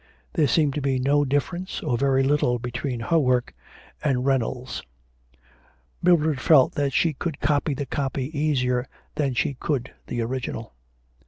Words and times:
There 0.33 0.47
seemed 0.47 0.73
to 0.73 0.81
be 0.81 0.97
no 0.97 1.23
difference, 1.25 1.83
or 1.83 1.95
very 1.95 2.23
little, 2.23 2.57
between 2.57 3.01
her 3.01 3.19
work 3.19 3.53
and 4.03 4.25
Reynolds's. 4.25 4.81
Mildred 6.01 6.41
felt 6.41 6.73
that 6.73 6.91
she 6.91 7.13
could 7.13 7.39
copy 7.39 7.75
the 7.75 7.85
copy 7.85 8.35
easier 8.35 8.87
than 9.13 9.35
she 9.35 9.53
could 9.53 9.93
the 10.07 10.21
original. 10.21 10.73